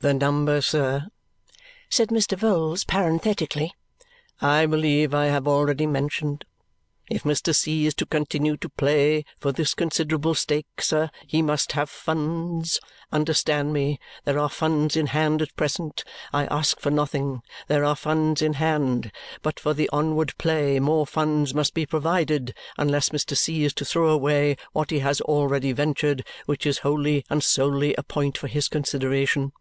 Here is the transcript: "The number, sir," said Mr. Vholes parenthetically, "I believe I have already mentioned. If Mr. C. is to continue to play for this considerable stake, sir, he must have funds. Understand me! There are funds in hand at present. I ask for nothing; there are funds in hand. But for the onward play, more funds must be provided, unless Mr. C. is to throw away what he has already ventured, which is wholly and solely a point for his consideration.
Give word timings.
"The 0.00 0.12
number, 0.12 0.60
sir," 0.60 1.06
said 1.88 2.10
Mr. 2.10 2.36
Vholes 2.36 2.86
parenthetically, 2.86 3.72
"I 4.38 4.66
believe 4.66 5.14
I 5.14 5.28
have 5.28 5.48
already 5.48 5.86
mentioned. 5.86 6.44
If 7.08 7.22
Mr. 7.22 7.54
C. 7.54 7.86
is 7.86 7.94
to 7.94 8.04
continue 8.04 8.58
to 8.58 8.68
play 8.68 9.24
for 9.38 9.50
this 9.50 9.72
considerable 9.72 10.34
stake, 10.34 10.66
sir, 10.78 11.08
he 11.26 11.40
must 11.40 11.72
have 11.72 11.88
funds. 11.88 12.80
Understand 13.12 13.72
me! 13.72 13.98
There 14.26 14.38
are 14.38 14.50
funds 14.50 14.94
in 14.94 15.06
hand 15.06 15.40
at 15.40 15.56
present. 15.56 16.04
I 16.34 16.44
ask 16.48 16.80
for 16.80 16.90
nothing; 16.90 17.40
there 17.68 17.86
are 17.86 17.96
funds 17.96 18.42
in 18.42 18.52
hand. 18.60 19.10
But 19.40 19.58
for 19.58 19.72
the 19.72 19.88
onward 19.88 20.36
play, 20.36 20.80
more 20.80 21.06
funds 21.06 21.54
must 21.54 21.72
be 21.72 21.86
provided, 21.86 22.52
unless 22.76 23.08
Mr. 23.08 23.34
C. 23.34 23.64
is 23.64 23.72
to 23.72 23.86
throw 23.86 24.10
away 24.10 24.58
what 24.74 24.90
he 24.90 24.98
has 24.98 25.22
already 25.22 25.72
ventured, 25.72 26.26
which 26.44 26.66
is 26.66 26.80
wholly 26.84 27.24
and 27.30 27.42
solely 27.42 27.94
a 27.96 28.02
point 28.02 28.36
for 28.36 28.48
his 28.48 28.68
consideration. 28.68 29.52